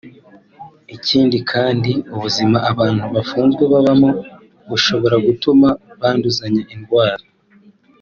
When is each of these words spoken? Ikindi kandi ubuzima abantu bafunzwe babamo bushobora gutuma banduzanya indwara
Ikindi 0.95 1.37
kandi 1.51 1.91
ubuzima 2.15 2.57
abantu 2.71 3.05
bafunzwe 3.15 3.63
babamo 3.73 4.09
bushobora 4.69 5.15
gutuma 5.27 5.67
banduzanya 5.99 6.63
indwara 6.73 7.23